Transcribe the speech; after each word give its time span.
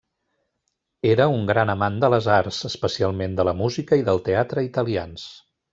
Era 1.09 1.27
un 1.33 1.43
gran 1.51 1.73
amant 1.75 2.01
de 2.05 2.11
les 2.15 2.31
arts, 2.39 2.63
especialment 2.73 3.39
de 3.41 3.49
la 3.51 3.57
música 3.63 4.03
i 4.03 4.07
del 4.11 4.27
teatre 4.31 4.71
italians. 4.73 5.33